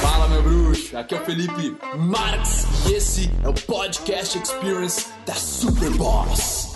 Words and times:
Fala, 0.00 0.26
meu 0.26 0.42
bruxo! 0.42 0.96
Aqui 0.98 1.14
é 1.14 1.20
o 1.20 1.24
Felipe 1.24 1.76
Marx 1.96 2.66
e 2.88 2.94
esse 2.94 3.30
é 3.44 3.48
o 3.48 3.54
Podcast 3.54 4.36
Experience 4.36 5.12
da 5.24 5.34
Super 5.34 5.90
Boss. 5.90 6.74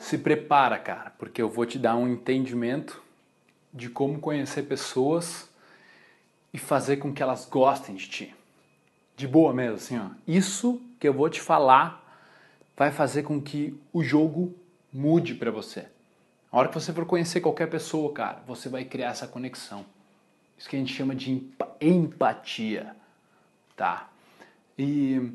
Se 0.00 0.18
prepara, 0.18 0.80
cara, 0.80 1.12
porque 1.16 1.40
eu 1.40 1.48
vou 1.48 1.64
te 1.64 1.78
dar 1.78 1.94
um 1.94 2.08
entendimento 2.08 3.00
de 3.72 3.88
como 3.88 4.18
conhecer 4.18 4.64
pessoas 4.64 5.48
e 6.52 6.58
fazer 6.58 6.96
com 6.96 7.14
que 7.14 7.22
elas 7.22 7.46
gostem 7.46 7.94
de 7.94 8.08
ti. 8.08 8.34
De 9.16 9.28
boa 9.28 9.54
mesmo, 9.54 9.76
assim, 9.76 9.96
ó. 9.96 10.08
Isso 10.26 10.82
que 10.98 11.06
eu 11.06 11.14
vou 11.14 11.30
te 11.30 11.40
falar 11.40 12.02
vai 12.76 12.90
fazer 12.90 13.22
com 13.22 13.40
que 13.40 13.78
o 13.92 14.02
jogo 14.02 14.52
mude 14.92 15.36
para 15.36 15.52
você. 15.52 15.93
A 16.54 16.58
hora 16.58 16.68
que 16.68 16.74
você 16.74 16.92
for 16.92 17.04
conhecer 17.04 17.40
qualquer 17.40 17.68
pessoa, 17.68 18.12
cara, 18.12 18.38
você 18.46 18.68
vai 18.68 18.84
criar 18.84 19.08
essa 19.08 19.26
conexão. 19.26 19.84
Isso 20.56 20.68
que 20.68 20.76
a 20.76 20.78
gente 20.78 20.94
chama 20.94 21.12
de 21.12 21.42
empatia, 21.80 22.94
tá? 23.74 24.08
E 24.78 25.32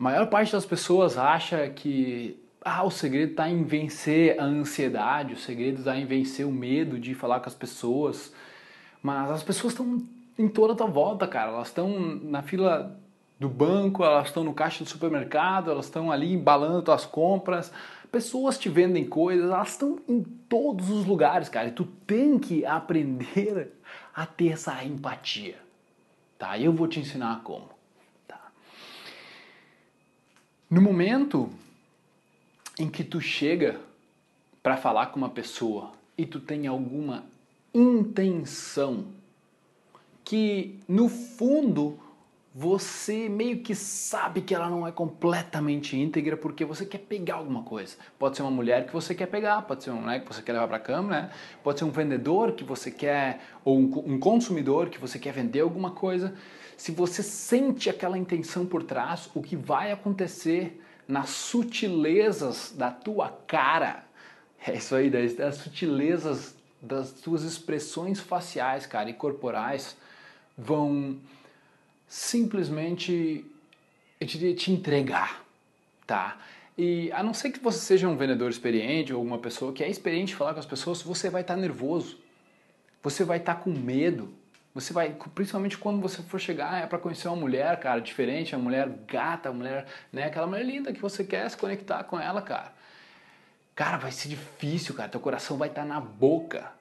a 0.00 0.02
maior 0.02 0.28
parte 0.28 0.50
das 0.50 0.64
pessoas 0.64 1.18
acha 1.18 1.68
que 1.68 2.42
ah, 2.62 2.84
o 2.84 2.90
segredo 2.90 3.32
está 3.32 3.50
em 3.50 3.64
vencer 3.64 4.40
a 4.40 4.44
ansiedade, 4.44 5.34
o 5.34 5.38
segredo 5.38 5.80
está 5.80 5.94
em 5.94 6.06
vencer 6.06 6.46
o 6.46 6.50
medo 6.50 6.98
de 6.98 7.14
falar 7.14 7.40
com 7.40 7.50
as 7.50 7.54
pessoas. 7.54 8.32
Mas 9.02 9.30
as 9.30 9.42
pessoas 9.42 9.74
estão 9.74 10.02
em 10.38 10.48
toda 10.48 10.72
a 10.72 10.76
tua 10.76 10.86
volta, 10.86 11.28
cara. 11.28 11.50
Elas 11.50 11.68
estão 11.68 11.98
na 11.98 12.40
fila 12.40 12.98
do 13.38 13.48
banco, 13.48 14.02
elas 14.02 14.28
estão 14.28 14.42
no 14.42 14.54
caixa 14.54 14.82
do 14.82 14.88
supermercado, 14.88 15.70
elas 15.70 15.84
estão 15.84 16.10
ali 16.10 16.32
embalando 16.32 16.80
tuas 16.80 17.04
compras, 17.04 17.70
pessoas 18.12 18.58
te 18.58 18.68
vendem 18.68 19.06
coisas, 19.06 19.50
elas 19.50 19.70
estão 19.70 19.98
em 20.06 20.22
todos 20.22 20.90
os 20.90 21.06
lugares, 21.06 21.48
cara. 21.48 21.68
E 21.68 21.72
tu 21.72 21.86
tem 22.06 22.38
que 22.38 22.64
aprender 22.64 23.72
a 24.14 24.26
ter 24.26 24.48
essa 24.48 24.84
empatia, 24.84 25.58
tá? 26.38 26.58
Eu 26.58 26.74
vou 26.74 26.86
te 26.86 27.00
ensinar 27.00 27.42
como, 27.42 27.70
tá? 28.28 28.52
No 30.68 30.82
momento 30.82 31.50
em 32.78 32.90
que 32.90 33.02
tu 33.02 33.18
chega 33.18 33.80
para 34.62 34.76
falar 34.76 35.06
com 35.06 35.16
uma 35.16 35.30
pessoa 35.30 35.92
e 36.16 36.26
tu 36.26 36.38
tem 36.38 36.66
alguma 36.66 37.24
intenção 37.74 39.06
que 40.22 40.78
no 40.86 41.08
fundo 41.08 41.98
você 42.54 43.30
meio 43.30 43.60
que 43.60 43.74
sabe 43.74 44.42
que 44.42 44.54
ela 44.54 44.68
não 44.68 44.86
é 44.86 44.92
completamente 44.92 45.96
íntegra 45.96 46.36
porque 46.36 46.66
você 46.66 46.84
quer 46.84 46.98
pegar 46.98 47.36
alguma 47.36 47.62
coisa. 47.62 47.96
Pode 48.18 48.36
ser 48.36 48.42
uma 48.42 48.50
mulher 48.50 48.86
que 48.86 48.92
você 48.92 49.14
quer 49.14 49.26
pegar, 49.26 49.62
pode 49.62 49.82
ser 49.82 49.90
um 49.90 50.02
mulher 50.02 50.20
que 50.20 50.26
você 50.26 50.42
quer 50.42 50.52
levar 50.52 50.68
para 50.68 50.76
a 50.76 50.80
cama, 50.80 51.10
né? 51.10 51.30
pode 51.64 51.78
ser 51.78 51.86
um 51.86 51.90
vendedor 51.90 52.52
que 52.52 52.62
você 52.62 52.90
quer, 52.90 53.40
ou 53.64 53.78
um, 53.78 54.14
um 54.14 54.20
consumidor 54.20 54.90
que 54.90 54.98
você 54.98 55.18
quer 55.18 55.32
vender 55.32 55.60
alguma 55.60 55.92
coisa. 55.92 56.34
Se 56.76 56.92
você 56.92 57.22
sente 57.22 57.88
aquela 57.88 58.18
intenção 58.18 58.66
por 58.66 58.82
trás, 58.82 59.30
o 59.34 59.42
que 59.42 59.56
vai 59.56 59.90
acontecer 59.90 60.82
nas 61.08 61.30
sutilezas 61.30 62.74
da 62.76 62.90
tua 62.90 63.30
cara, 63.46 64.04
é 64.66 64.74
isso 64.74 64.94
aí, 64.94 65.08
das, 65.08 65.34
das 65.34 65.56
sutilezas 65.56 66.54
das 66.82 67.12
tuas 67.12 67.44
expressões 67.44 68.18
faciais, 68.18 68.86
cara, 68.86 69.08
e 69.08 69.14
corporais, 69.14 69.96
vão 70.58 71.16
simplesmente, 72.12 73.42
eu 74.20 74.26
diria, 74.26 74.54
te 74.54 74.70
entregar, 74.70 75.42
tá? 76.06 76.36
E 76.76 77.10
a 77.12 77.22
não 77.22 77.32
ser 77.32 77.50
que 77.50 77.58
você 77.58 77.78
seja 77.78 78.06
um 78.06 78.18
vendedor 78.18 78.50
experiente 78.50 79.14
ou 79.14 79.22
uma 79.22 79.38
pessoa 79.38 79.72
que 79.72 79.82
é 79.82 79.88
experiente 79.88 80.34
falar 80.34 80.52
com 80.52 80.60
as 80.60 80.66
pessoas, 80.66 81.00
você 81.00 81.30
vai 81.30 81.40
estar 81.40 81.54
tá 81.54 81.60
nervoso, 81.60 82.18
você 83.02 83.24
vai 83.24 83.38
estar 83.38 83.54
tá 83.54 83.60
com 83.62 83.70
medo, 83.70 84.28
você 84.74 84.92
vai, 84.92 85.16
principalmente 85.34 85.78
quando 85.78 86.02
você 86.02 86.22
for 86.22 86.38
chegar 86.38 86.82
é 86.82 86.86
para 86.86 86.98
conhecer 86.98 87.28
uma 87.28 87.36
mulher, 87.36 87.80
cara, 87.80 87.98
diferente, 87.98 88.54
uma 88.54 88.64
mulher 88.64 88.90
gata, 89.08 89.48
uma 89.48 89.60
mulher, 89.60 89.86
né, 90.12 90.24
aquela 90.24 90.46
mulher 90.46 90.66
linda 90.66 90.92
que 90.92 91.00
você 91.00 91.24
quer 91.24 91.50
se 91.50 91.56
conectar 91.56 92.04
com 92.04 92.20
ela, 92.20 92.42
cara. 92.42 92.74
Cara, 93.74 93.96
vai 93.96 94.12
ser 94.12 94.28
difícil, 94.28 94.94
cara, 94.94 95.08
teu 95.08 95.18
coração 95.18 95.56
vai 95.56 95.70
estar 95.70 95.80
tá 95.80 95.88
na 95.88 95.98
boca. 95.98 96.72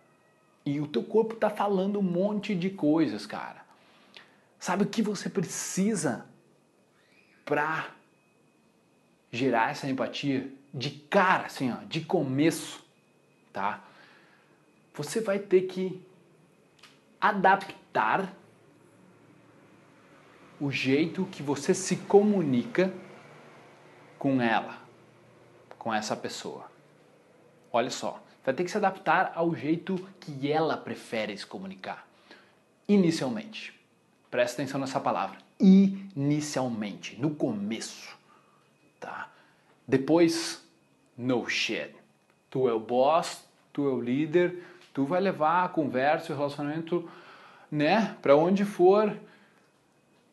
E 0.66 0.82
o 0.82 0.88
teu 0.88 1.04
corpo 1.04 1.36
tá 1.36 1.50
falando 1.50 2.00
um 2.00 2.04
monte 2.04 2.54
de 2.54 2.70
coisas, 2.70 3.26
cara. 3.26 3.61
Sabe 4.62 4.84
o 4.84 4.88
que 4.88 5.02
você 5.02 5.28
precisa 5.28 6.24
para 7.44 7.90
gerar 9.32 9.72
essa 9.72 9.90
empatia 9.90 10.54
de 10.72 10.92
cara, 10.92 11.48
assim, 11.48 11.72
ó, 11.72 11.78
de 11.88 12.02
começo, 12.02 12.86
tá? 13.52 13.84
Você 14.94 15.20
vai 15.20 15.40
ter 15.40 15.64
que 15.64 16.00
adaptar 17.20 18.32
o 20.60 20.70
jeito 20.70 21.26
que 21.32 21.42
você 21.42 21.74
se 21.74 21.96
comunica 21.96 22.94
com 24.20 24.40
ela, 24.40 24.78
com 25.80 25.92
essa 25.92 26.16
pessoa. 26.16 26.70
Olha 27.74 27.90
só, 27.90 28.22
vai 28.46 28.54
ter 28.54 28.64
que 28.64 28.70
se 28.70 28.78
adaptar 28.78 29.32
ao 29.34 29.56
jeito 29.56 30.08
que 30.20 30.52
ela 30.52 30.78
prefere 30.78 31.36
se 31.36 31.48
comunicar, 31.48 32.08
inicialmente. 32.88 33.81
Presta 34.32 34.62
atenção 34.62 34.80
nessa 34.80 35.00
palavra. 35.00 35.38
Inicialmente, 35.60 37.20
no 37.20 37.36
começo, 37.36 38.18
tá? 39.00 39.30
Depois, 39.86 40.66
no 41.18 41.48
shit. 41.50 41.94
Tu 42.50 42.68
é 42.68 42.74
o 42.74 42.80
boss, 42.80 43.46
tu 43.74 43.88
é 43.88 43.92
o 43.92 44.02
líder, 44.02 44.64
tu 44.94 45.06
vai 45.06 45.20
levar 45.20 45.66
a 45.66 45.70
conversa 45.70 46.32
e 46.32 46.36
o 46.36 46.38
relacionamento, 46.38 47.10
né, 47.70 48.16
para 48.22 48.36
onde 48.36 48.66
for 48.66 49.18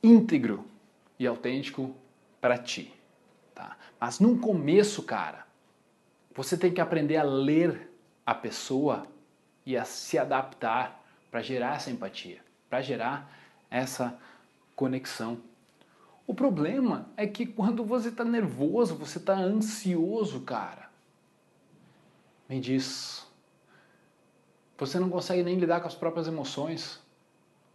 íntegro 0.03 0.65
e 1.19 1.27
autêntico 1.27 1.95
para 2.41 2.57
ti, 2.57 2.93
tá? 3.55 3.77
Mas 4.01 4.21
no 4.21 4.39
começo, 4.39 5.03
cara, 5.03 5.47
você 6.35 6.57
tem 6.57 6.73
que 6.73 6.81
aprender 6.81 7.17
a 7.17 7.25
ler 7.25 7.91
a 8.25 8.35
pessoa 8.35 9.07
e 9.67 9.77
a 9.77 9.85
se 9.85 10.19
adaptar 10.19 11.05
para 11.31 11.43
gerar 11.43 11.77
essa 11.77 11.91
empatia, 11.91 12.41
para 12.71 12.81
gerar 12.81 13.38
essa 13.71 14.19
conexão. 14.75 15.39
O 16.27 16.35
problema 16.35 17.09
é 17.17 17.27
que 17.27 17.47
quando 17.47 17.85
você 17.85 18.09
está 18.09 18.25
nervoso, 18.25 18.95
você 18.95 19.19
está 19.19 19.35
ansioso, 19.35 20.41
cara. 20.43 20.89
Me 22.49 22.61
diz, 22.61 23.27
você 24.77 24.99
não 24.99 25.11
consegue 25.11 25.43
nem 25.43 25.59
lidar 25.59 25.81
com 25.81 25.89
as 25.89 25.95
próprias 25.95 26.27
emoções. 26.29 27.01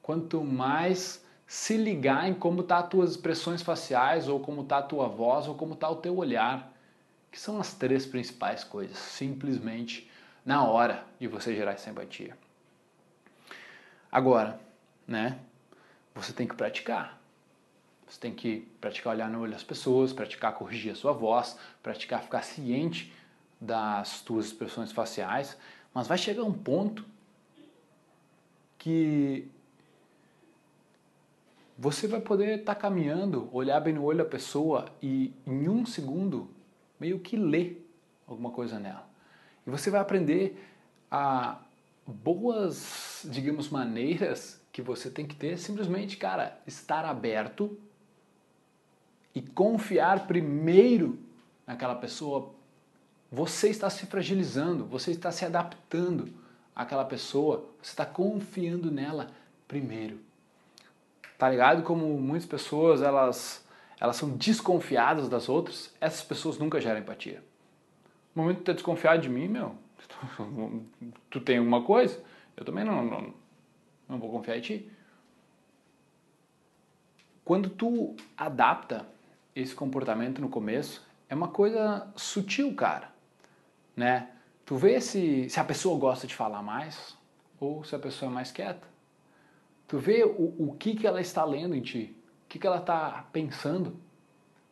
Quanto 0.02 0.44
mais 0.44 1.24
se 1.46 1.78
ligar 1.78 2.28
em 2.28 2.34
como 2.34 2.64
tá 2.64 2.80
as 2.80 2.88
tuas 2.88 3.12
expressões 3.12 3.62
faciais, 3.62 4.28
ou 4.28 4.40
como 4.40 4.64
tá 4.64 4.78
a 4.78 4.84
tua 4.84 5.08
voz, 5.08 5.48
ou 5.48 5.56
como 5.56 5.76
tá 5.76 5.90
o 5.90 5.98
teu 5.98 6.18
olhar, 6.18 6.74
que 7.32 7.40
são 7.40 7.60
as 7.60 7.74
três 7.74 8.06
principais 8.06 8.64
coisas, 8.64 8.98
simplesmente 8.98 10.10
na 10.46 10.64
hora 10.64 11.06
de 11.20 11.28
você 11.28 11.56
gerar 11.56 11.72
essa 11.72 11.90
empatia. 11.90 12.38
Agora, 14.12 14.60
né? 15.08 15.40
Você 16.14 16.32
tem 16.34 16.48
que 16.48 16.56
praticar. 16.56 17.22
Você 18.08 18.20
tem 18.20 18.34
que 18.34 18.68
praticar 18.80 19.14
olhar 19.14 19.30
no 19.30 19.40
olho 19.42 19.52
das 19.52 19.64
pessoas, 19.64 20.14
praticar 20.14 20.54
corrigir 20.54 20.92
a 20.92 20.96
sua 20.96 21.14
voz, 21.14 21.58
praticar 21.82 22.22
ficar 22.22 22.44
ciente 22.44 23.14
das 23.60 24.22
tuas 24.22 24.48
expressões 24.48 24.92
faciais, 24.92 25.58
mas 25.94 26.08
vai 26.08 26.18
chegar 26.18 26.44
um 26.44 26.54
ponto 26.54 27.06
que 28.78 29.48
você 31.78 32.08
vai 32.08 32.22
poder 32.22 32.60
estar 32.60 32.76
tá 32.76 32.82
caminhando, 32.82 33.50
olhar 33.52 33.80
bem 33.80 33.94
no 33.94 34.04
olho 34.04 34.20
da 34.20 34.26
pessoa 34.26 34.86
e 35.02 35.34
em 35.48 35.68
um 35.68 35.86
segundo 35.86 36.50
meio 37.00 37.20
que 37.20 37.36
ler 37.36 37.90
alguma 38.28 38.52
coisa 38.52 38.80
nela. 38.80 39.08
E 39.66 39.70
você 39.70 39.90
vai 39.90 40.02
aprender 40.02 40.62
a 41.10 41.60
boas, 42.06 43.26
digamos, 43.30 43.70
maneiras 43.70 44.63
que 44.74 44.82
você 44.82 45.08
tem 45.08 45.26
que 45.28 45.36
ter 45.36 45.58
simplesmente, 45.60 46.18
cara, 46.18 46.60
estar 46.66 47.06
aberto 47.06 47.78
e 49.34 49.40
confiar 49.40 50.26
primeiro 50.26 51.20
naquela 51.66 51.94
pessoa. 51.94 52.52
Você 53.32 53.70
está 53.70 53.88
se 53.92 54.08
fragilizando, 54.08 54.84
você 54.84 55.12
está 55.12 55.32
se 55.32 55.46
adaptando 55.46 56.34
àquela 56.76 57.06
pessoa, 57.06 57.70
você 57.80 57.92
está 57.92 58.04
confiando 58.04 58.90
nela 58.90 59.28
primeiro. 59.68 60.20
Tá 61.38 61.48
ligado 61.50 61.84
como 61.84 62.20
muitas 62.20 62.48
pessoas 62.48 63.02
elas 63.04 63.64
elas 64.00 64.18
são 64.18 64.32
desconfiadas 64.32 65.30
das 65.30 65.48
outras, 65.48 65.94
essas 66.02 66.24
pessoas 66.24 66.58
nunca 66.58 66.82
geram 66.82 67.00
empatia. 67.00 67.42
No 68.36 68.42
momento 68.42 68.64
tu 68.64 68.72
é 68.72 68.74
desconfiado 68.74 69.22
de 69.22 69.30
mim, 69.30 69.48
meu, 69.48 69.76
tu, 70.10 70.84
tu 71.30 71.40
tem 71.40 71.60
alguma 71.60 71.84
coisa, 71.84 72.20
eu 72.58 72.66
também 72.66 72.84
não, 72.84 73.06
não 73.06 73.43
não 74.14 74.20
vou 74.20 74.30
confiar 74.30 74.58
em 74.58 74.62
ti. 74.62 74.92
Quando 77.44 77.70
tu 77.70 78.16
adapta 78.38 79.06
esse 79.56 79.76
comportamento 79.76 80.40
no 80.40 80.48
começo, 80.48 81.06
é 81.28 81.36
uma 81.36 81.50
coisa 81.50 82.08
sutil, 82.16 82.74
cara, 82.74 83.12
né? 83.96 84.30
Tu 84.66 84.76
vê 84.78 85.02
se, 85.02 85.50
se 85.50 85.60
a 85.60 85.64
pessoa 85.64 86.00
gosta 86.00 86.26
de 86.26 86.34
falar 86.34 86.62
mais 86.62 87.18
ou 87.60 87.84
se 87.84 87.96
a 87.96 88.00
pessoa 88.00 88.32
é 88.32 88.34
mais 88.34 88.52
quieta. 88.52 88.88
Tu 89.88 90.00
vê 90.00 90.24
o, 90.24 90.70
o 90.70 90.76
que, 90.80 90.96
que 90.96 91.06
ela 91.06 91.20
está 91.20 91.44
lendo 91.44 91.76
em 91.76 91.82
ti, 91.82 92.16
o 92.46 92.50
que, 92.50 92.58
que 92.58 92.66
ela 92.66 92.80
está 92.80 93.28
pensando, 93.34 94.00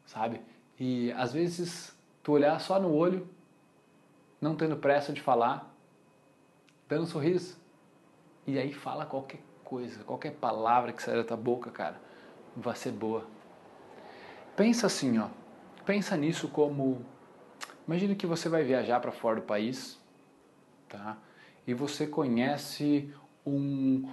sabe? 0.05 0.41
E 0.79 1.11
às 1.11 1.33
vezes 1.33 1.95
tu 2.23 2.31
olhar 2.31 2.59
só 2.59 2.79
no 2.79 2.93
olho, 2.93 3.27
não 4.39 4.55
tendo 4.55 4.77
pressa 4.77 5.11
de 5.11 5.21
falar, 5.21 5.75
dando 6.87 7.03
um 7.03 7.07
sorriso, 7.07 7.60
e 8.45 8.57
aí 8.57 8.73
fala 8.73 9.05
qualquer 9.05 9.41
coisa, 9.63 10.03
qualquer 10.03 10.31
palavra 10.33 10.91
que 10.91 11.01
sair 11.01 11.15
da 11.15 11.23
tua 11.23 11.37
boca, 11.37 11.71
cara, 11.71 12.01
vai 12.55 12.75
ser 12.75 12.91
boa. 12.91 13.25
Pensa 14.55 14.87
assim, 14.87 15.17
ó. 15.19 15.29
Pensa 15.85 16.15
nisso 16.15 16.47
como 16.47 17.03
Imagine 17.87 18.15
que 18.15 18.25
você 18.25 18.47
vai 18.47 18.63
viajar 18.63 18.99
para 18.99 19.11
fora 19.11 19.37
do 19.37 19.41
país, 19.41 19.99
tá? 20.87 21.17
E 21.65 21.73
você 21.73 22.07
conhece 22.07 23.13
um 23.45 24.09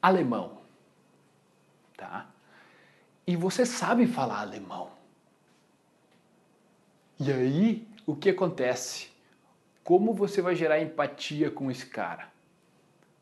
alemão, 0.00 0.58
tá? 1.96 2.28
E 3.26 3.36
você 3.36 3.66
sabe 3.66 4.06
falar 4.06 4.40
alemão. 4.40 4.90
E 7.18 7.30
aí, 7.30 7.86
o 8.06 8.16
que 8.16 8.30
acontece? 8.30 9.10
Como 9.84 10.14
você 10.14 10.40
vai 10.40 10.56
gerar 10.56 10.80
empatia 10.80 11.50
com 11.50 11.70
esse 11.70 11.86
cara? 11.86 12.29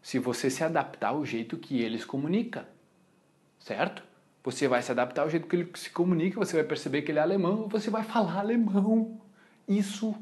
Se 0.03 0.19
você 0.19 0.49
se 0.49 0.65
adaptar 0.65 1.09
ao 1.09 1.25
jeito 1.25 1.57
que 1.57 1.81
eles 1.81 2.05
comunicam, 2.05 2.65
certo? 3.59 4.03
Você 4.45 4.67
vai 4.67 4.81
se 4.83 4.91
adaptar 4.91 5.23
ao 5.23 5.31
jeito 5.31 5.47
que 5.47 5.57
ele 5.57 5.71
se 5.75 5.91
comunica, 5.91 6.39
você 6.39 6.57
vai 6.57 6.65
perceber 6.65 7.03
que 7.03 7.11
ele 7.11 7.19
é 7.19 7.23
alemão, 7.23 7.69
você 7.69 7.91
vai 7.91 8.03
falar 8.03 8.39
alemão. 8.39 9.21
Isso 9.67 10.15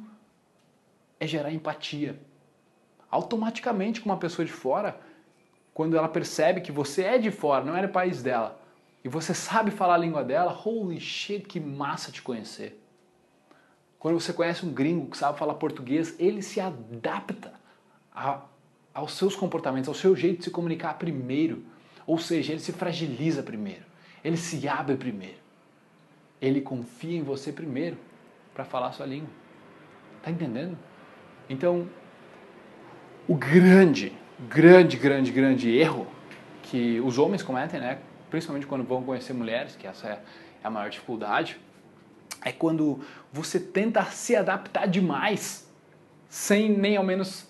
é 1.20 1.26
gerar 1.26 1.52
empatia. 1.52 2.19
Automaticamente, 3.11 4.00
com 4.00 4.08
uma 4.08 4.17
pessoa 4.17 4.44
de 4.44 4.52
fora, 4.52 4.99
quando 5.73 5.96
ela 5.96 6.08
percebe 6.08 6.61
que 6.61 6.72
você 6.72 7.02
é 7.02 7.19
de 7.19 7.31
fora, 7.31 7.64
não 7.64 7.76
é 7.76 7.87
do 7.87 7.93
país 7.93 8.22
dela, 8.22 8.61
e 9.05 9.08
você 9.08 9.32
sabe 9.32 9.70
falar 9.70 9.94
a 9.94 9.99
língua 9.99 10.25
dela, 10.25 10.52
holy 10.52 10.99
shit, 10.99 11.46
que 11.46 11.61
massa 11.61 12.11
te 12.11 12.20
conhecer. 12.20 12.82
Quando 13.99 14.19
você 14.19 14.32
conhece 14.32 14.67
um 14.67 14.72
gringo 14.72 15.11
que 15.11 15.17
sabe 15.17 15.38
falar 15.38 15.55
português, 15.55 16.14
ele 16.19 16.43
se 16.43 16.61
adapta 16.61 17.55
a, 18.12 18.43
aos 18.96 19.12
seus 19.12 19.37
comportamentos, 19.37 19.88
ao 19.88 19.94
seu 19.94 20.16
jeito 20.16 20.38
de 20.38 20.44
se 20.44 20.50
comunicar 20.50 20.94
primeiro. 20.94 21.62
Ou 22.06 22.19
seja, 22.19 22.52
ele 22.52 22.60
se 22.60 22.72
fragiliza 22.72 23.43
primeiro, 23.43 23.82
ele 24.25 24.38
se 24.38 24.66
abre 24.66 24.96
primeiro, 24.96 25.37
ele 26.40 26.62
confia 26.62 27.19
em 27.19 27.22
você 27.22 27.52
primeiro 27.52 27.98
para 28.54 28.64
falar 28.64 28.93
sua 28.93 29.04
língua. 29.04 29.28
Tá 30.22 30.31
entendendo? 30.31 30.78
Então, 31.48 31.87
o 33.28 33.34
grande, 33.34 34.14
grande, 34.48 34.96
grande, 34.96 35.31
grande 35.31 35.76
erro 35.76 36.06
que 36.62 36.98
os 37.00 37.19
homens 37.19 37.43
cometem, 37.43 37.78
né, 37.78 37.98
principalmente 38.31 38.66
quando 38.66 38.82
vão 38.82 39.02
conhecer 39.02 39.34
mulheres, 39.34 39.76
que 39.76 39.87
essa 39.87 40.08
é 40.08 40.22
a 40.64 40.70
maior 40.70 40.88
dificuldade, 40.88 41.60
é 42.43 42.50
quando 42.50 43.00
você 43.31 43.60
tenta 43.60 44.04
se 44.06 44.34
adaptar 44.34 44.87
demais 44.87 45.70
sem 46.28 46.70
nem 46.70 46.96
ao 46.96 47.04
menos 47.04 47.46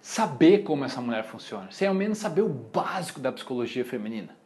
saber 0.00 0.58
como 0.62 0.84
essa 0.84 1.00
mulher 1.00 1.24
funciona, 1.24 1.68
sem 1.70 1.88
ao 1.88 1.94
menos 1.94 2.18
saber 2.18 2.42
o 2.42 2.48
básico 2.48 3.20
da 3.20 3.32
psicologia 3.32 3.84
feminina 3.84 4.38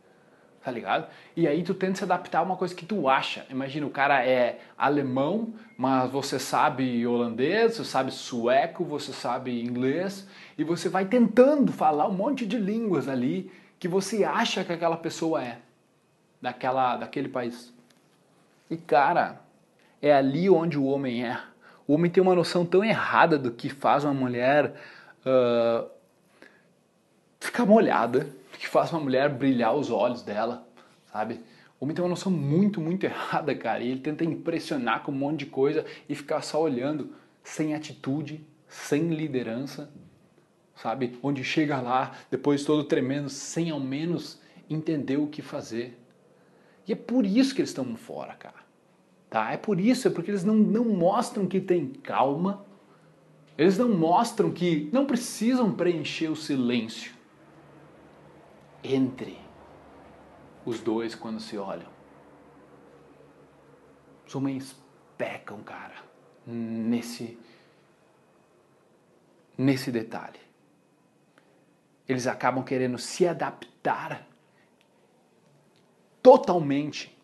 tá 0.62 0.70
ligado? 0.70 1.08
E 1.36 1.48
aí 1.48 1.62
tu 1.62 1.74
tenta 1.74 1.98
se 1.98 2.04
adaptar 2.04 2.38
a 2.38 2.42
uma 2.42 2.56
coisa 2.56 2.74
que 2.74 2.86
tu 2.86 3.08
acha. 3.08 3.44
Imagina, 3.50 3.84
o 3.84 3.90
cara 3.90 4.24
é 4.24 4.60
alemão, 4.78 5.52
mas 5.76 6.10
você 6.10 6.38
sabe 6.38 7.04
holandês, 7.06 7.76
você 7.76 7.84
sabe 7.84 8.12
sueco, 8.12 8.84
você 8.84 9.12
sabe 9.12 9.60
inglês, 9.60 10.26
e 10.56 10.62
você 10.62 10.88
vai 10.88 11.04
tentando 11.04 11.72
falar 11.72 12.06
um 12.06 12.12
monte 12.12 12.46
de 12.46 12.58
línguas 12.58 13.08
ali 13.08 13.50
que 13.78 13.88
você 13.88 14.22
acha 14.22 14.62
que 14.62 14.72
aquela 14.72 14.96
pessoa 14.96 15.42
é, 15.42 15.58
daquela, 16.40 16.96
daquele 16.96 17.28
país. 17.28 17.74
E 18.70 18.76
cara, 18.76 19.40
é 20.00 20.14
ali 20.14 20.48
onde 20.48 20.78
o 20.78 20.84
homem 20.84 21.26
é. 21.26 21.40
O 21.88 21.94
homem 21.94 22.10
tem 22.10 22.22
uma 22.22 22.36
noção 22.36 22.64
tão 22.64 22.84
errada 22.84 23.36
do 23.36 23.50
que 23.50 23.68
faz 23.68 24.04
uma 24.04 24.14
mulher 24.14 24.74
uh, 25.26 25.88
ficar 27.40 27.66
molhada 27.66 28.28
que 28.58 28.68
faz 28.68 28.92
uma 28.92 29.00
mulher 29.00 29.28
brilhar 29.28 29.74
os 29.74 29.90
olhos 29.90 30.22
dela, 30.22 30.66
sabe? 31.12 31.40
O 31.80 31.84
homem 31.84 31.96
tem 31.96 32.04
uma 32.04 32.10
noção 32.10 32.30
muito, 32.30 32.80
muito 32.80 33.02
errada, 33.04 33.54
cara. 33.54 33.82
E 33.82 33.90
ele 33.90 34.00
tenta 34.00 34.24
impressionar 34.24 35.02
com 35.02 35.10
um 35.10 35.16
monte 35.16 35.40
de 35.40 35.46
coisa 35.46 35.84
e 36.08 36.14
ficar 36.14 36.42
só 36.42 36.62
olhando, 36.62 37.12
sem 37.42 37.74
atitude, 37.74 38.46
sem 38.68 39.08
liderança, 39.08 39.90
sabe? 40.76 41.18
Onde 41.22 41.42
chega 41.42 41.80
lá, 41.80 42.12
depois 42.30 42.64
todo 42.64 42.84
tremendo, 42.84 43.28
sem 43.28 43.70
ao 43.70 43.80
menos 43.80 44.40
entender 44.70 45.16
o 45.16 45.26
que 45.26 45.42
fazer. 45.42 45.98
E 46.86 46.92
é 46.92 46.96
por 46.96 47.26
isso 47.26 47.54
que 47.54 47.60
eles 47.60 47.70
estão 47.70 47.96
fora, 47.96 48.34
cara. 48.34 48.62
Tá? 49.28 49.50
É 49.52 49.56
por 49.56 49.80
isso, 49.80 50.06
é 50.06 50.10
porque 50.10 50.30
eles 50.30 50.44
não, 50.44 50.54
não 50.54 50.84
mostram 50.84 51.46
que 51.46 51.60
tem 51.60 51.88
calma, 51.88 52.64
eles 53.56 53.76
não 53.76 53.88
mostram 53.88 54.50
que 54.50 54.88
não 54.92 55.06
precisam 55.06 55.72
preencher 55.72 56.28
o 56.28 56.36
silêncio 56.36 57.12
entre 58.82 59.38
os 60.64 60.80
dois 60.80 61.14
quando 61.14 61.40
se 61.40 61.56
olham. 61.58 61.90
Os 64.26 64.34
homens 64.34 64.76
pecam, 65.16 65.62
cara, 65.62 65.96
nesse 66.46 67.38
nesse 69.56 69.92
detalhe. 69.92 70.40
Eles 72.08 72.26
acabam 72.26 72.64
querendo 72.64 72.98
se 72.98 73.26
adaptar 73.26 74.26
totalmente 76.22 77.16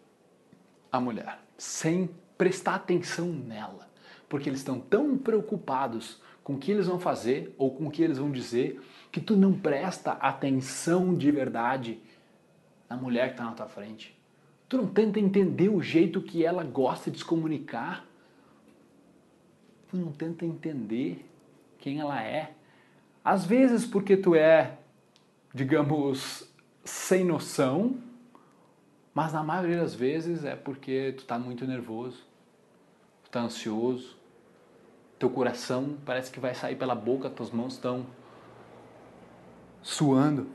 à 0.91 1.01
mulher, 1.01 1.41
sem 1.57 2.09
prestar 2.37 2.77
atenção 2.77 3.27
nela, 3.27 3.88
porque 4.29 4.49
eles 4.49 4.61
estão 4.61 4.79
tão 4.79 5.17
preocupados 5.17 6.21
com 6.45 6.55
o 6.55 6.59
que 6.59 6.71
eles 6.71 6.87
vão 6.87 6.99
fazer 6.99 7.55
ou 7.59 7.75
com 7.75 7.87
o 7.87 7.91
que 7.91 8.03
eles 8.03 8.19
vão 8.19 8.31
dizer 8.31 8.81
que 9.11 9.21
tu 9.21 9.37
não 9.37 9.53
presta 9.53 10.13
atenção 10.13 11.15
de 11.15 11.31
verdade 11.31 12.01
na 12.89 12.97
mulher 12.97 13.29
que 13.29 13.35
está 13.35 13.45
na 13.45 13.53
tua 13.53 13.69
frente. 13.69 14.19
Tu 14.69 14.77
não 14.77 14.87
tenta 14.87 15.19
entender 15.19 15.71
o 15.71 15.81
jeito 15.81 16.21
que 16.21 16.45
ela 16.45 16.63
gosta 16.63 17.11
de 17.11 17.19
se 17.19 17.25
comunicar. 17.25 18.05
Tu 19.89 19.97
não 19.97 20.13
tenta 20.13 20.45
entender 20.45 21.27
quem 21.79 22.01
ela 22.01 22.23
é. 22.23 22.53
Às 23.25 23.47
vezes 23.47 23.87
porque 23.87 24.17
tu 24.17 24.35
é, 24.35 24.79
digamos, 25.55 26.51
sem 26.85 27.25
noção, 27.25 27.97
mas 29.15 29.33
na 29.33 29.43
maioria 29.43 29.79
das 29.79 29.95
vezes 29.95 30.45
é 30.45 30.55
porque 30.55 31.15
tu 31.17 31.21
está 31.21 31.39
muito 31.39 31.67
nervoso, 31.67 32.19
tu 33.23 33.27
está 33.27 33.41
ansioso, 33.41 34.18
teu 35.19 35.31
coração 35.31 35.99
parece 36.05 36.31
que 36.31 36.39
vai 36.39 36.55
sair 36.55 36.77
pela 36.77 36.95
boca, 36.95 37.29
tuas 37.29 37.51
mãos 37.51 37.75
estão 37.75 38.07
suando. 39.83 40.49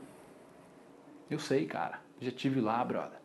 Eu 1.30 1.38
sei, 1.38 1.66
cara. 1.66 2.00
Já 2.20 2.30
tive 2.30 2.60
lá, 2.60 2.82
brother. 2.84 3.18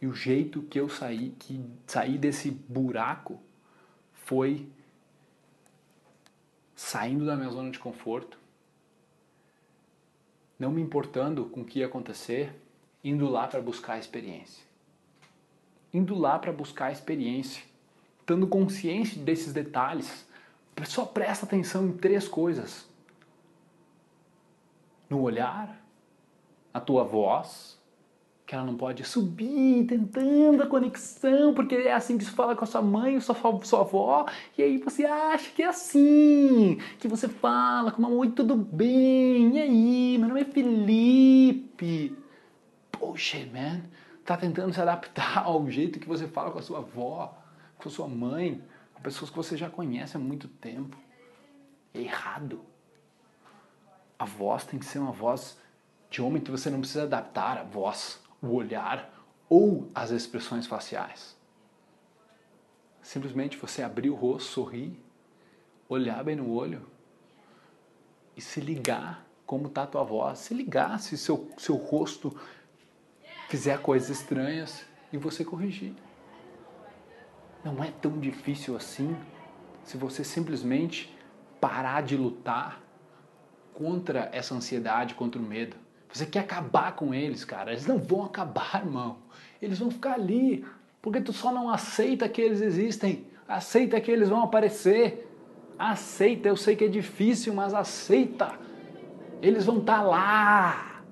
E 0.00 0.06
o 0.06 0.12
jeito 0.12 0.62
que 0.62 0.78
eu 0.78 0.88
saí, 0.88 1.30
que 1.38 1.64
saí 1.86 2.18
desse 2.18 2.50
buraco 2.50 3.40
foi 4.12 4.68
saindo 6.74 7.24
da 7.24 7.36
minha 7.36 7.50
zona 7.50 7.70
de 7.70 7.78
conforto, 7.78 8.38
não 10.58 10.70
me 10.70 10.82
importando 10.82 11.46
com 11.46 11.62
o 11.62 11.64
que 11.64 11.80
ia 11.80 11.86
acontecer, 11.86 12.54
indo 13.02 13.28
lá 13.28 13.46
para 13.46 13.60
buscar 13.60 13.94
a 13.94 13.98
experiência. 13.98 14.64
Indo 15.92 16.14
lá 16.14 16.38
para 16.38 16.52
buscar 16.52 16.86
a 16.86 16.92
experiência, 16.92 17.62
estando 18.20 18.46
consciente 18.46 19.18
desses 19.18 19.52
detalhes. 19.52 20.26
Só 20.84 21.04
presta 21.04 21.46
atenção 21.46 21.86
em 21.86 21.92
três 21.92 22.26
coisas: 22.26 22.88
no 25.08 25.20
olhar, 25.20 25.80
a 26.72 26.80
tua 26.80 27.04
voz, 27.04 27.78
que 28.46 28.54
ela 28.54 28.64
não 28.64 28.76
pode 28.76 29.04
subir 29.04 29.86
tentando 29.86 30.62
a 30.62 30.66
conexão, 30.66 31.54
porque 31.54 31.74
é 31.74 31.92
assim 31.92 32.18
que 32.18 32.24
se 32.24 32.30
fala 32.30 32.54
com 32.54 32.64
a 32.64 32.66
sua 32.66 32.82
mãe, 32.82 33.18
sua, 33.20 33.36
sua 33.62 33.80
avó, 33.80 34.26
e 34.58 34.62
aí 34.62 34.78
você 34.78 35.06
acha 35.06 35.50
que 35.50 35.62
é 35.62 35.66
assim, 35.66 36.78
que 36.98 37.08
você 37.08 37.28
fala 37.28 37.90
com 37.90 38.02
uma 38.02 38.10
oi, 38.10 38.30
tudo 38.30 38.56
bem, 38.56 39.56
e 39.56 39.60
aí, 39.60 40.18
meu 40.18 40.28
nome 40.28 40.42
é 40.42 40.44
Felipe. 40.44 42.18
Poxa, 42.92 43.38
man, 43.52 43.82
tá 44.24 44.36
tentando 44.36 44.74
se 44.74 44.80
adaptar 44.80 45.44
ao 45.46 45.70
jeito 45.70 45.98
que 45.98 46.08
você 46.08 46.26
fala 46.26 46.50
com 46.50 46.58
a 46.58 46.62
sua 46.62 46.78
avó, 46.78 47.38
com 47.78 47.88
a 47.88 47.92
sua 47.92 48.08
mãe, 48.08 48.60
pessoas 49.02 49.30
que 49.30 49.36
você 49.36 49.56
já 49.56 49.68
conhece 49.68 50.16
há 50.16 50.20
muito 50.20 50.48
tempo. 50.48 50.96
É 51.92 52.00
errado. 52.00 52.64
A 54.18 54.24
voz 54.24 54.64
tem 54.64 54.78
que 54.78 54.84
ser 54.84 54.98
uma 54.98 55.12
voz 55.12 55.58
de 56.10 56.22
homem 56.22 56.42
que 56.42 56.50
você 56.50 56.70
não 56.70 56.80
precisa 56.80 57.02
adaptar 57.02 57.58
a 57.58 57.64
voz, 57.64 58.20
o 58.40 58.54
olhar 58.54 59.12
ou 59.48 59.90
as 59.94 60.10
expressões 60.10 60.66
faciais. 60.66 61.36
Simplesmente 63.02 63.56
você 63.56 63.82
abrir 63.82 64.10
o 64.10 64.14
rosto, 64.14 64.50
sorrir, 64.50 64.98
olhar 65.88 66.22
bem 66.24 66.36
no 66.36 66.50
olho 66.50 66.86
e 68.36 68.40
se 68.40 68.60
ligar 68.60 69.26
como 69.44 69.68
tá 69.68 69.82
a 69.82 69.86
tua 69.86 70.02
voz, 70.02 70.38
se 70.38 70.54
ligar 70.54 70.98
se 71.00 71.18
seu, 71.18 71.50
seu 71.58 71.76
rosto 71.76 72.34
fizer 73.48 73.80
coisas 73.80 74.08
estranhas 74.08 74.84
e 75.12 75.18
você 75.18 75.44
corrigir. 75.44 75.94
Não 77.64 77.82
é 77.82 77.90
tão 77.90 78.20
difícil 78.20 78.76
assim 78.76 79.16
se 79.82 79.96
você 79.96 80.22
simplesmente 80.22 81.16
parar 81.60 82.02
de 82.02 82.14
lutar 82.14 82.82
contra 83.72 84.28
essa 84.32 84.54
ansiedade, 84.54 85.14
contra 85.14 85.40
o 85.40 85.44
medo. 85.44 85.76
Você 86.12 86.26
quer 86.26 86.40
acabar 86.40 86.94
com 86.94 87.14
eles, 87.14 87.44
cara. 87.44 87.72
Eles 87.72 87.86
não 87.86 87.98
vão 87.98 88.24
acabar, 88.24 88.76
irmão. 88.84 89.18
Eles 89.60 89.78
vão 89.78 89.90
ficar 89.90 90.12
ali, 90.12 90.64
porque 91.00 91.20
tu 91.20 91.32
só 91.32 91.50
não 91.50 91.70
aceita 91.70 92.28
que 92.28 92.40
eles 92.40 92.60
existem. 92.60 93.26
Aceita 93.48 94.00
que 94.00 94.10
eles 94.10 94.28
vão 94.28 94.42
aparecer. 94.42 95.28
Aceita, 95.78 96.48
eu 96.48 96.56
sei 96.56 96.76
que 96.76 96.84
é 96.84 96.88
difícil, 96.88 97.54
mas 97.54 97.72
aceita. 97.72 98.52
Eles 99.40 99.64
vão 99.64 99.78
estar 99.78 99.98
tá 99.98 100.02
lá. 100.02 101.02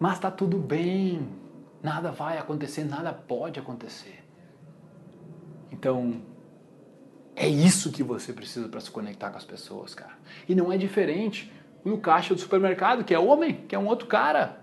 Mas 0.00 0.18
tá 0.18 0.30
tudo 0.30 0.58
bem. 0.58 1.28
Nada 1.82 2.10
vai 2.10 2.38
acontecer, 2.38 2.84
nada 2.84 3.12
pode 3.12 3.60
acontecer. 3.60 4.23
Então, 5.74 6.22
é 7.34 7.48
isso 7.48 7.90
que 7.90 8.02
você 8.04 8.32
precisa 8.32 8.68
para 8.68 8.78
se 8.78 8.88
conectar 8.88 9.28
com 9.30 9.36
as 9.36 9.44
pessoas, 9.44 9.92
cara. 9.92 10.12
E 10.48 10.54
não 10.54 10.72
é 10.72 10.78
diferente 10.78 11.52
no 11.84 11.98
caixa 11.98 12.32
do 12.32 12.40
supermercado, 12.40 13.02
que 13.02 13.12
é 13.12 13.18
homem, 13.18 13.66
que 13.66 13.74
é 13.74 13.78
um 13.78 13.88
outro 13.88 14.06
cara. 14.06 14.60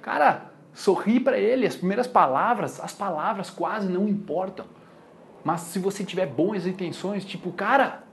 Cara, 0.00 0.52
sorri 0.72 1.18
para 1.18 1.36
ele, 1.36 1.66
as 1.66 1.74
primeiras 1.74 2.06
palavras, 2.06 2.78
as 2.78 2.92
palavras 2.92 3.50
quase 3.50 3.88
não 3.88 4.08
importam. 4.08 4.66
Mas 5.42 5.62
se 5.62 5.80
você 5.80 6.04
tiver 6.04 6.26
boas 6.26 6.68
intenções, 6.68 7.24
tipo, 7.24 7.50
cara, 7.50 8.04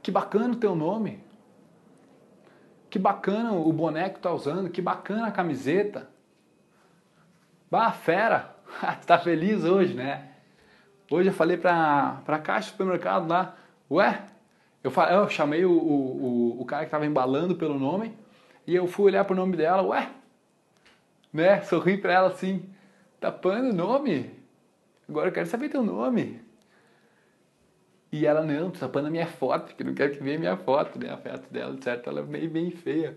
que 0.00 0.12
bacana 0.12 0.54
o 0.54 0.56
teu 0.56 0.76
nome. 0.76 1.24
Que 2.88 3.00
bacana 3.00 3.52
o 3.52 3.72
boneco 3.72 4.14
que 4.14 4.20
tá 4.20 4.32
usando, 4.32 4.70
que 4.70 4.80
bacana 4.80 5.26
a 5.26 5.32
camiseta. 5.32 6.08
Bah, 7.68 7.90
fera! 7.90 8.59
tá 9.06 9.18
feliz 9.18 9.64
hoje, 9.64 9.94
né? 9.94 10.28
Hoje 11.10 11.28
eu 11.28 11.34
falei 11.34 11.56
pra, 11.56 12.20
pra 12.24 12.38
caixa 12.38 12.68
do 12.68 12.72
supermercado 12.72 13.28
lá, 13.28 13.56
ué, 13.90 14.22
eu, 14.82 14.90
falei, 14.90 15.16
eu 15.16 15.28
chamei 15.28 15.64
o, 15.64 15.72
o, 15.72 16.60
o 16.60 16.64
cara 16.64 16.82
que 16.82 16.88
estava 16.88 17.04
embalando 17.04 17.56
pelo 17.56 17.78
nome 17.78 18.14
e 18.66 18.74
eu 18.74 18.86
fui 18.86 19.06
olhar 19.06 19.24
pro 19.24 19.34
nome 19.34 19.56
dela, 19.56 19.82
ué, 19.82 20.10
né? 21.32 21.60
Sorri 21.62 21.96
pra 21.96 22.12
ela 22.12 22.28
assim, 22.28 22.68
tapando 23.18 23.70
o 23.70 23.74
nome. 23.74 24.30
Agora 25.08 25.28
eu 25.28 25.32
quero 25.32 25.46
saber 25.46 25.68
teu 25.68 25.82
nome. 25.82 26.40
E 28.12 28.26
ela, 28.26 28.42
não, 28.42 28.70
tapando 28.70 29.06
a 29.08 29.10
minha 29.10 29.26
foto, 29.26 29.74
que 29.74 29.84
não 29.84 29.94
quero 29.94 30.12
que 30.12 30.22
veja 30.22 30.38
minha 30.38 30.56
foto, 30.56 30.98
né? 30.98 31.10
A 31.10 31.16
foto 31.16 31.52
dela, 31.52 31.76
certo? 31.80 32.10
Ela 32.10 32.20
é 32.20 32.22
meio 32.24 32.50
bem 32.50 32.70
feia, 32.70 33.16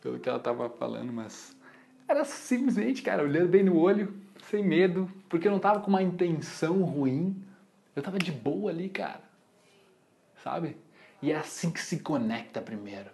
pelo 0.00 0.18
que 0.18 0.28
ela 0.28 0.38
tava 0.38 0.68
falando, 0.68 1.12
mas 1.12 1.56
era 2.12 2.24
simplesmente, 2.24 3.02
cara, 3.02 3.22
olhando 3.22 3.48
bem 3.48 3.62
no 3.62 3.78
olho, 3.78 4.14
sem 4.50 4.64
medo, 4.64 5.10
porque 5.28 5.48
eu 5.48 5.52
não 5.52 5.58
tava 5.58 5.80
com 5.80 5.88
uma 5.88 6.02
intenção 6.02 6.82
ruim. 6.82 7.42
Eu 7.94 8.02
tava 8.02 8.18
de 8.18 8.30
boa 8.30 8.70
ali, 8.70 8.88
cara. 8.88 9.22
Sabe? 10.42 10.76
E 11.20 11.30
é 11.30 11.36
assim 11.36 11.70
que 11.70 11.80
se 11.80 12.00
conecta 12.00 12.60
primeiro. 12.60 13.10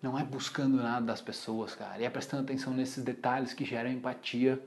Não 0.00 0.18
é 0.18 0.24
buscando 0.24 0.76
nada 0.76 1.06
das 1.06 1.20
pessoas, 1.20 1.74
cara. 1.74 2.00
E 2.00 2.04
é 2.04 2.10
prestando 2.10 2.42
atenção 2.42 2.72
nesses 2.72 3.02
detalhes 3.04 3.54
que 3.54 3.64
geram 3.64 3.90
empatia 3.90 4.60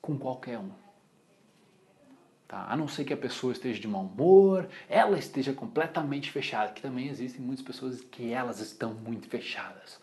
com 0.00 0.18
qualquer 0.18 0.58
um. 0.58 0.70
Tá? 2.46 2.66
A 2.68 2.76
não 2.76 2.88
ser 2.88 3.04
que 3.04 3.12
a 3.12 3.16
pessoa 3.16 3.52
esteja 3.52 3.78
de 3.78 3.86
mau 3.86 4.02
humor, 4.02 4.68
ela 4.88 5.18
esteja 5.18 5.52
completamente 5.52 6.30
fechada, 6.30 6.72
que 6.72 6.80
também 6.80 7.08
existem 7.08 7.40
muitas 7.40 7.64
pessoas 7.64 8.00
que 8.00 8.32
elas 8.32 8.58
estão 8.60 8.94
muito 8.94 9.28
fechadas. 9.28 10.00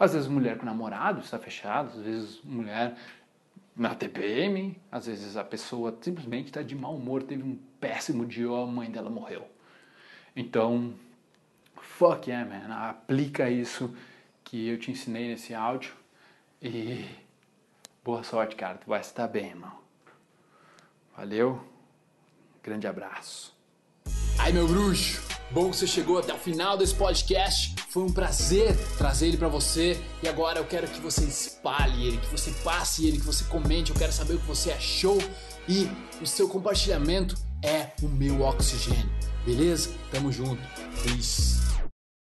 Às 0.00 0.14
vezes 0.14 0.26
mulher 0.26 0.56
com 0.56 0.64
namorado 0.64 1.20
está 1.20 1.38
fechada, 1.38 1.90
às 1.90 2.00
vezes 2.00 2.40
mulher 2.42 2.96
na 3.76 3.94
TPM, 3.94 4.74
às 4.90 5.04
vezes 5.04 5.36
a 5.36 5.44
pessoa 5.44 5.94
simplesmente 6.00 6.46
está 6.46 6.62
de 6.62 6.74
mau 6.74 6.96
humor, 6.96 7.22
teve 7.22 7.42
um 7.42 7.58
péssimo 7.78 8.24
dia 8.24 8.48
a 8.48 8.64
mãe 8.64 8.90
dela 8.90 9.10
morreu. 9.10 9.46
Então, 10.34 10.94
fuck 11.76 12.30
yeah, 12.30 12.48
man, 12.48 12.74
aplica 12.88 13.50
isso 13.50 13.94
que 14.42 14.68
eu 14.68 14.78
te 14.78 14.90
ensinei 14.90 15.28
nesse 15.28 15.52
áudio 15.54 15.92
e 16.62 17.04
boa 18.02 18.22
sorte, 18.22 18.56
cara, 18.56 18.78
tu 18.78 18.88
vai 18.88 19.00
estar 19.00 19.28
bem, 19.28 19.48
irmão. 19.48 19.78
Valeu, 21.14 21.62
grande 22.62 22.86
abraço. 22.86 23.54
Aí, 24.38 24.50
meu 24.50 24.66
bruxo, 24.66 25.22
bom 25.50 25.70
que 25.70 25.76
você 25.76 25.86
chegou 25.86 26.18
até 26.18 26.32
o 26.32 26.38
final 26.38 26.78
desse 26.78 26.94
podcast. 26.94 27.79
Foi 27.90 28.04
um 28.04 28.12
prazer 28.12 28.76
trazer 28.96 29.26
ele 29.26 29.36
para 29.36 29.48
você 29.48 30.00
e 30.22 30.28
agora 30.28 30.60
eu 30.60 30.64
quero 30.64 30.86
que 30.86 31.00
você 31.00 31.24
espalhe 31.24 32.06
ele, 32.06 32.18
que 32.18 32.28
você 32.28 32.52
passe 32.62 33.04
ele, 33.04 33.18
que 33.18 33.26
você 33.26 33.42
comente. 33.44 33.90
Eu 33.90 33.96
quero 33.96 34.12
saber 34.12 34.34
o 34.34 34.38
que 34.38 34.46
você 34.46 34.70
achou 34.70 35.18
e 35.68 35.90
o 36.22 36.26
seu 36.26 36.48
compartilhamento 36.48 37.34
é 37.64 37.88
o 38.00 38.06
meu 38.06 38.42
oxigênio. 38.42 39.10
Beleza? 39.44 39.90
Tamo 40.12 40.30
junto. 40.30 40.62
Peace. 41.02 41.58